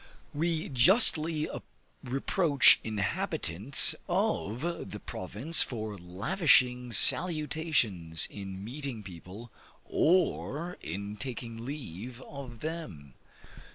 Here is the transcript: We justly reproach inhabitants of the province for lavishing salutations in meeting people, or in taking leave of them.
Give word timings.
We 0.33 0.67
justly 0.67 1.47
reproach 2.03 2.79
inhabitants 2.83 3.93
of 4.09 4.89
the 4.89 4.99
province 4.99 5.61
for 5.61 5.95
lavishing 5.95 6.91
salutations 6.91 8.25
in 8.25 8.63
meeting 8.63 9.03
people, 9.03 9.51
or 9.85 10.75
in 10.81 11.17
taking 11.17 11.63
leave 11.65 12.19
of 12.23 12.61
them. 12.61 13.13